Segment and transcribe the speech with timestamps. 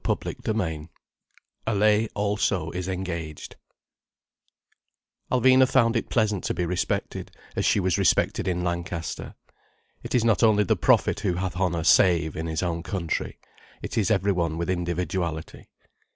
[0.03, 0.87] CHAPTER XII
[1.67, 3.55] ALLAYE ALSO IS ENGAGED
[5.31, 9.35] Alvina found it pleasant to be respected as she was respected in Lancaster.
[10.01, 13.37] It is not only the prophet who hath honour save in his own country:
[13.83, 15.69] it is every one with individuality.